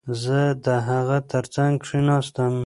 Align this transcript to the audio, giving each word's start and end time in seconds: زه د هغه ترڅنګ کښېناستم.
زه 0.21 0.39
د 0.65 0.67
هغه 0.89 1.17
ترڅنګ 1.31 1.73
کښېناستم. 1.83 2.53